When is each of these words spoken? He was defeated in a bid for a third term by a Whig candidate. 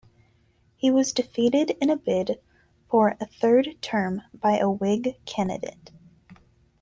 He 0.77 0.89
was 0.89 1.13
defeated 1.13 1.77
in 1.79 1.91
a 1.91 1.95
bid 1.95 2.41
for 2.89 3.15
a 3.21 3.27
third 3.27 3.77
term 3.81 4.23
by 4.33 4.57
a 4.57 4.67
Whig 4.67 5.23
candidate. 5.27 5.91